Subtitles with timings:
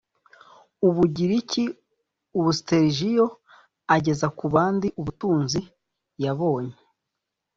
[0.87, 1.63] u bugiriki
[2.37, 3.31] ubu stergios
[3.95, 5.59] ageza ku bandi ubutunzi
[6.23, 6.75] yabonye